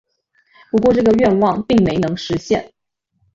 [0.71, 2.73] 不过这个愿望并没能实现。